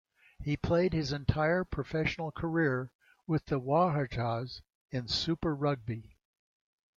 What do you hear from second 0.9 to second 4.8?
his entire professional career with the Waratahs